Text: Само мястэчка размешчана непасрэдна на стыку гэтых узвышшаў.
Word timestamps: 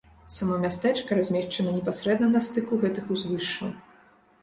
Само 0.37 0.55
мястэчка 0.63 1.17
размешчана 1.19 1.75
непасрэдна 1.77 2.33
на 2.35 2.45
стыку 2.49 2.83
гэтых 2.89 3.15
узвышшаў. 3.19 3.71